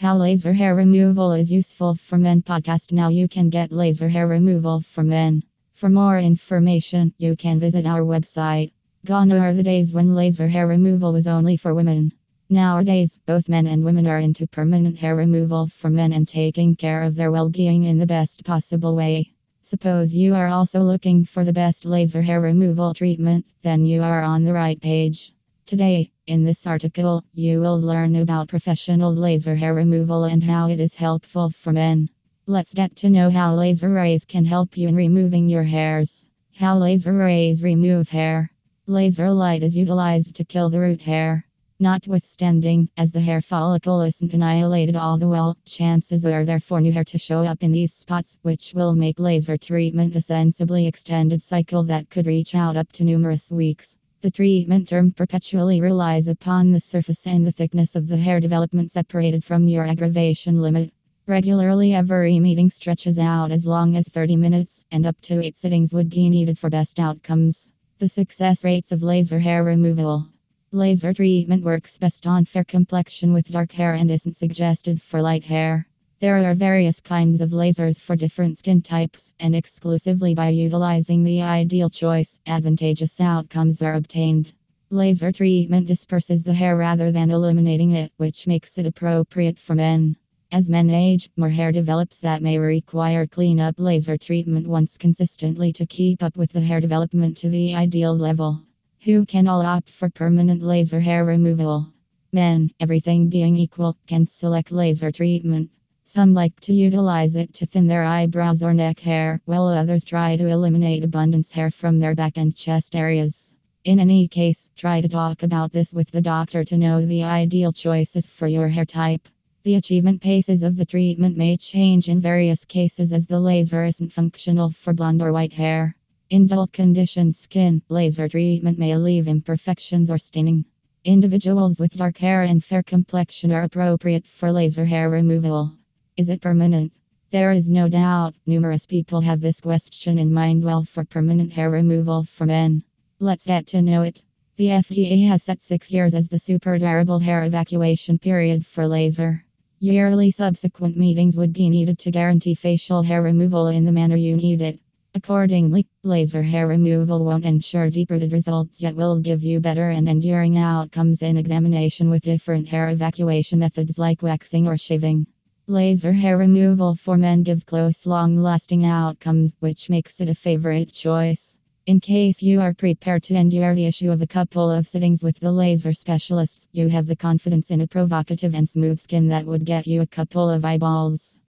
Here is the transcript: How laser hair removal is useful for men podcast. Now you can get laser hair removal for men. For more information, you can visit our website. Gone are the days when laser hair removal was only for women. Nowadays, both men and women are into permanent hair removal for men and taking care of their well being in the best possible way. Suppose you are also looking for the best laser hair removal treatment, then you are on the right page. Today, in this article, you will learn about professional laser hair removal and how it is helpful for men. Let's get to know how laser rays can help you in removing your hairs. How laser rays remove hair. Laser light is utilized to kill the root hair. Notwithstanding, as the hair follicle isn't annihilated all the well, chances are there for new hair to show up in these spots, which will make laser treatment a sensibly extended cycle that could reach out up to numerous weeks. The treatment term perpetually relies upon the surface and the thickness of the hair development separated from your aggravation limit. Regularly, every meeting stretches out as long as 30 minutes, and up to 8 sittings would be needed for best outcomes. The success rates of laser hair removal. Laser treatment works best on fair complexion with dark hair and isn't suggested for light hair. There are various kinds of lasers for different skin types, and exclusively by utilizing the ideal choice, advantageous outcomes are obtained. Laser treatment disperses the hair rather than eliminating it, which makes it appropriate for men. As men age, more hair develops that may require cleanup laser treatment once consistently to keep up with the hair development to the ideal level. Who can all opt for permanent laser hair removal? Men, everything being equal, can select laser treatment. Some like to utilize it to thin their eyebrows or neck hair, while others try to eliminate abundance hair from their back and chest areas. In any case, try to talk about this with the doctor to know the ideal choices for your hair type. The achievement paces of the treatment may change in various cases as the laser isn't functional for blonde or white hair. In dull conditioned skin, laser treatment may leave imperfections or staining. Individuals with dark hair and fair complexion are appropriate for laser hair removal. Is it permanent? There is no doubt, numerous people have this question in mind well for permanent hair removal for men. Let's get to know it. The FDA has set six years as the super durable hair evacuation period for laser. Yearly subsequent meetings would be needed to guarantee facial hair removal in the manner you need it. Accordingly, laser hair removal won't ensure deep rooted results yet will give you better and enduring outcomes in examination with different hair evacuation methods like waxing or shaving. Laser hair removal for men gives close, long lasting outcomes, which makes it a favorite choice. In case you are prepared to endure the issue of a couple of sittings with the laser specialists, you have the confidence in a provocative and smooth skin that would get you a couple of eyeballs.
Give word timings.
How 0.00 0.16
laser 0.16 0.52
hair 0.52 0.76
removal 0.76 1.32
is 1.32 1.50
useful 1.50 1.96
for 1.96 2.18
men 2.18 2.40
podcast. 2.40 2.92
Now 2.92 3.08
you 3.08 3.26
can 3.26 3.50
get 3.50 3.72
laser 3.72 4.08
hair 4.08 4.28
removal 4.28 4.80
for 4.80 5.02
men. 5.02 5.42
For 5.72 5.88
more 5.88 6.20
information, 6.20 7.12
you 7.18 7.34
can 7.34 7.58
visit 7.58 7.84
our 7.84 8.02
website. 8.02 8.70
Gone 9.04 9.32
are 9.32 9.52
the 9.52 9.64
days 9.64 9.92
when 9.92 10.14
laser 10.14 10.46
hair 10.46 10.68
removal 10.68 11.12
was 11.12 11.26
only 11.26 11.56
for 11.56 11.74
women. 11.74 12.12
Nowadays, 12.48 13.18
both 13.26 13.48
men 13.48 13.66
and 13.66 13.82
women 13.82 14.06
are 14.06 14.20
into 14.20 14.46
permanent 14.46 15.00
hair 15.00 15.16
removal 15.16 15.66
for 15.66 15.90
men 15.90 16.12
and 16.12 16.28
taking 16.28 16.76
care 16.76 17.02
of 17.02 17.16
their 17.16 17.32
well 17.32 17.48
being 17.48 17.82
in 17.82 17.98
the 17.98 18.06
best 18.06 18.44
possible 18.44 18.94
way. 18.94 19.32
Suppose 19.62 20.14
you 20.14 20.32
are 20.36 20.46
also 20.46 20.80
looking 20.80 21.24
for 21.24 21.42
the 21.42 21.52
best 21.52 21.84
laser 21.84 22.22
hair 22.22 22.40
removal 22.40 22.94
treatment, 22.94 23.46
then 23.62 23.84
you 23.84 24.02
are 24.02 24.22
on 24.22 24.44
the 24.44 24.52
right 24.52 24.80
page. 24.80 25.32
Today, 25.68 26.10
in 26.26 26.44
this 26.44 26.66
article, 26.66 27.22
you 27.34 27.60
will 27.60 27.78
learn 27.78 28.16
about 28.16 28.48
professional 28.48 29.14
laser 29.14 29.54
hair 29.54 29.74
removal 29.74 30.24
and 30.24 30.42
how 30.42 30.70
it 30.70 30.80
is 30.80 30.94
helpful 30.94 31.50
for 31.50 31.74
men. 31.74 32.08
Let's 32.46 32.72
get 32.72 32.96
to 32.96 33.10
know 33.10 33.28
how 33.28 33.54
laser 33.54 33.90
rays 33.90 34.24
can 34.24 34.46
help 34.46 34.78
you 34.78 34.88
in 34.88 34.96
removing 34.96 35.46
your 35.46 35.64
hairs. 35.64 36.26
How 36.54 36.78
laser 36.78 37.12
rays 37.12 37.62
remove 37.62 38.08
hair. 38.08 38.50
Laser 38.86 39.30
light 39.30 39.62
is 39.62 39.76
utilized 39.76 40.36
to 40.36 40.44
kill 40.46 40.70
the 40.70 40.80
root 40.80 41.02
hair. 41.02 41.44
Notwithstanding, 41.78 42.88
as 42.96 43.12
the 43.12 43.20
hair 43.20 43.42
follicle 43.42 44.00
isn't 44.00 44.32
annihilated 44.32 44.96
all 44.96 45.18
the 45.18 45.28
well, 45.28 45.54
chances 45.66 46.24
are 46.24 46.46
there 46.46 46.60
for 46.60 46.80
new 46.80 46.92
hair 46.92 47.04
to 47.04 47.18
show 47.18 47.44
up 47.44 47.62
in 47.62 47.72
these 47.72 47.92
spots, 47.92 48.38
which 48.40 48.72
will 48.72 48.94
make 48.94 49.20
laser 49.20 49.58
treatment 49.58 50.16
a 50.16 50.22
sensibly 50.22 50.86
extended 50.86 51.42
cycle 51.42 51.84
that 51.84 52.08
could 52.08 52.26
reach 52.26 52.54
out 52.54 52.78
up 52.78 52.90
to 52.92 53.04
numerous 53.04 53.52
weeks. 53.52 53.98
The 54.20 54.32
treatment 54.32 54.88
term 54.88 55.12
perpetually 55.12 55.80
relies 55.80 56.26
upon 56.26 56.72
the 56.72 56.80
surface 56.80 57.24
and 57.24 57.46
the 57.46 57.52
thickness 57.52 57.94
of 57.94 58.08
the 58.08 58.16
hair 58.16 58.40
development 58.40 58.90
separated 58.90 59.44
from 59.44 59.68
your 59.68 59.84
aggravation 59.84 60.60
limit. 60.60 60.92
Regularly, 61.28 61.94
every 61.94 62.40
meeting 62.40 62.68
stretches 62.68 63.20
out 63.20 63.52
as 63.52 63.64
long 63.64 63.94
as 63.94 64.08
30 64.08 64.34
minutes, 64.34 64.82
and 64.90 65.06
up 65.06 65.20
to 65.20 65.40
8 65.40 65.56
sittings 65.56 65.94
would 65.94 66.10
be 66.10 66.28
needed 66.30 66.58
for 66.58 66.68
best 66.68 66.98
outcomes. 66.98 67.70
The 68.00 68.08
success 68.08 68.64
rates 68.64 68.90
of 68.90 69.04
laser 69.04 69.38
hair 69.38 69.62
removal. 69.62 70.26
Laser 70.72 71.14
treatment 71.14 71.62
works 71.62 71.96
best 71.96 72.26
on 72.26 72.44
fair 72.44 72.64
complexion 72.64 73.32
with 73.32 73.52
dark 73.52 73.70
hair 73.70 73.94
and 73.94 74.10
isn't 74.10 74.36
suggested 74.36 75.00
for 75.00 75.22
light 75.22 75.44
hair. 75.44 75.86
There 76.20 76.50
are 76.50 76.54
various 76.56 76.98
kinds 76.98 77.40
of 77.40 77.50
lasers 77.50 78.00
for 78.00 78.16
different 78.16 78.58
skin 78.58 78.82
types, 78.82 79.32
and 79.38 79.54
exclusively 79.54 80.34
by 80.34 80.48
utilizing 80.48 81.22
the 81.22 81.42
ideal 81.42 81.88
choice, 81.88 82.40
advantageous 82.44 83.20
outcomes 83.20 83.82
are 83.82 83.94
obtained. 83.94 84.52
Laser 84.90 85.30
treatment 85.30 85.86
disperses 85.86 86.42
the 86.42 86.54
hair 86.54 86.76
rather 86.76 87.12
than 87.12 87.30
eliminating 87.30 87.92
it, 87.92 88.10
which 88.16 88.48
makes 88.48 88.78
it 88.78 88.86
appropriate 88.86 89.60
for 89.60 89.76
men. 89.76 90.16
As 90.50 90.68
men 90.68 90.90
age, 90.90 91.30
more 91.36 91.50
hair 91.50 91.70
develops 91.70 92.22
that 92.22 92.42
may 92.42 92.58
require 92.58 93.24
cleanup 93.24 93.78
laser 93.78 94.16
treatment 94.16 94.66
once 94.66 94.98
consistently 94.98 95.72
to 95.74 95.86
keep 95.86 96.24
up 96.24 96.36
with 96.36 96.50
the 96.50 96.60
hair 96.60 96.80
development 96.80 97.36
to 97.36 97.48
the 97.48 97.76
ideal 97.76 98.16
level. 98.16 98.60
Who 99.04 99.24
can 99.24 99.46
all 99.46 99.62
opt 99.62 99.88
for 99.88 100.10
permanent 100.10 100.64
laser 100.64 100.98
hair 100.98 101.24
removal? 101.24 101.92
Men, 102.32 102.72
everything 102.80 103.28
being 103.28 103.54
equal, 103.56 103.96
can 104.08 104.26
select 104.26 104.72
laser 104.72 105.12
treatment. 105.12 105.70
Some 106.10 106.32
like 106.32 106.58
to 106.60 106.72
utilize 106.72 107.36
it 107.36 107.52
to 107.52 107.66
thin 107.66 107.86
their 107.86 108.02
eyebrows 108.02 108.62
or 108.62 108.72
neck 108.72 108.98
hair, 108.98 109.42
while 109.44 109.68
others 109.68 110.04
try 110.04 110.36
to 110.36 110.46
eliminate 110.46 111.04
abundance 111.04 111.50
hair 111.50 111.70
from 111.70 111.98
their 111.98 112.14
back 112.14 112.38
and 112.38 112.56
chest 112.56 112.96
areas. 112.96 113.52
In 113.84 114.00
any 114.00 114.26
case, 114.26 114.70
try 114.74 115.02
to 115.02 115.08
talk 115.10 115.42
about 115.42 115.70
this 115.70 115.92
with 115.92 116.10
the 116.10 116.22
doctor 116.22 116.64
to 116.64 116.78
know 116.78 117.04
the 117.04 117.24
ideal 117.24 117.74
choices 117.74 118.24
for 118.24 118.46
your 118.46 118.68
hair 118.68 118.86
type. 118.86 119.28
The 119.64 119.74
achievement 119.74 120.22
paces 120.22 120.62
of 120.62 120.76
the 120.76 120.86
treatment 120.86 121.36
may 121.36 121.58
change 121.58 122.08
in 122.08 122.22
various 122.22 122.64
cases 122.64 123.12
as 123.12 123.26
the 123.26 123.38
laser 123.38 123.84
isn't 123.84 124.10
functional 124.10 124.70
for 124.70 124.94
blonde 124.94 125.20
or 125.20 125.30
white 125.30 125.52
hair. 125.52 125.94
In 126.30 126.46
dull 126.46 126.68
conditioned 126.68 127.36
skin, 127.36 127.82
laser 127.90 128.30
treatment 128.30 128.78
may 128.78 128.96
leave 128.96 129.28
imperfections 129.28 130.10
or 130.10 130.16
staining. 130.16 130.64
Individuals 131.04 131.78
with 131.78 131.98
dark 131.98 132.16
hair 132.16 132.44
and 132.44 132.64
fair 132.64 132.82
complexion 132.82 133.52
are 133.52 133.64
appropriate 133.64 134.26
for 134.26 134.50
laser 134.50 134.86
hair 134.86 135.10
removal. 135.10 135.74
Is 136.18 136.30
it 136.30 136.40
permanent? 136.40 136.92
There 137.30 137.52
is 137.52 137.68
no 137.68 137.88
doubt, 137.88 138.34
numerous 138.44 138.86
people 138.86 139.20
have 139.20 139.40
this 139.40 139.60
question 139.60 140.18
in 140.18 140.32
mind 140.32 140.64
well 140.64 140.82
for 140.82 141.04
permanent 141.04 141.52
hair 141.52 141.70
removal 141.70 142.24
for 142.24 142.44
men. 142.44 142.82
Let's 143.20 143.46
get 143.46 143.68
to 143.68 143.82
know 143.82 144.02
it. 144.02 144.20
The 144.56 144.66
FDA 144.66 145.28
has 145.28 145.44
set 145.44 145.62
six 145.62 145.92
years 145.92 146.16
as 146.16 146.28
the 146.28 146.40
super 146.40 146.76
durable 146.76 147.20
hair 147.20 147.44
evacuation 147.44 148.18
period 148.18 148.66
for 148.66 148.88
laser. 148.88 149.44
Yearly 149.78 150.32
subsequent 150.32 150.96
meetings 150.96 151.36
would 151.36 151.52
be 151.52 151.70
needed 151.70 152.00
to 152.00 152.10
guarantee 152.10 152.56
facial 152.56 153.02
hair 153.02 153.22
removal 153.22 153.68
in 153.68 153.84
the 153.84 153.92
manner 153.92 154.16
you 154.16 154.34
need 154.34 154.60
it. 154.60 154.80
Accordingly, 155.14 155.86
laser 156.02 156.42
hair 156.42 156.66
removal 156.66 157.24
won't 157.24 157.44
ensure 157.44 157.90
deep 157.90 158.10
rooted 158.10 158.32
results 158.32 158.82
yet 158.82 158.96
will 158.96 159.20
give 159.20 159.44
you 159.44 159.60
better 159.60 159.90
and 159.90 160.08
enduring 160.08 160.58
outcomes 160.58 161.22
in 161.22 161.36
examination 161.36 162.10
with 162.10 162.24
different 162.24 162.66
hair 162.66 162.88
evacuation 162.88 163.60
methods 163.60 164.00
like 164.00 164.20
waxing 164.20 164.66
or 164.66 164.76
shaving. 164.76 165.24
Laser 165.70 166.14
hair 166.14 166.38
removal 166.38 166.94
for 166.94 167.18
men 167.18 167.42
gives 167.42 167.62
close, 167.62 168.06
long 168.06 168.38
lasting 168.38 168.86
outcomes, 168.86 169.52
which 169.60 169.90
makes 169.90 170.18
it 170.18 170.30
a 170.30 170.34
favorite 170.34 170.90
choice. 170.90 171.58
In 171.84 172.00
case 172.00 172.40
you 172.40 172.62
are 172.62 172.72
prepared 172.72 173.24
to 173.24 173.34
endure 173.34 173.74
the 173.74 173.84
issue 173.84 174.10
of 174.10 174.22
a 174.22 174.26
couple 174.26 174.70
of 174.70 174.88
sittings 174.88 175.22
with 175.22 175.38
the 175.40 175.52
laser 175.52 175.92
specialists, 175.92 176.66
you 176.72 176.88
have 176.88 177.06
the 177.06 177.16
confidence 177.16 177.70
in 177.70 177.82
a 177.82 177.86
provocative 177.86 178.54
and 178.54 178.66
smooth 178.66 178.98
skin 178.98 179.28
that 179.28 179.44
would 179.44 179.66
get 179.66 179.86
you 179.86 180.00
a 180.00 180.06
couple 180.06 180.48
of 180.48 180.64
eyeballs. 180.64 181.36